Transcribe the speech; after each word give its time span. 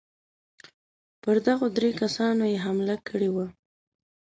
پر 1.21 1.35
دغو 1.45 1.65
درېو 1.75 1.99
کسانو 2.01 2.43
یې 2.51 2.57
حمله 2.65 2.95
کړې 3.07 3.29
وه. 3.35 3.45